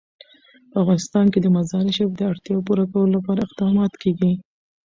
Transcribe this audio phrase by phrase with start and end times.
[0.69, 4.31] په افغانستان کې د مزارشریف د اړتیاوو پوره کولو لپاره اقدامات کېږي.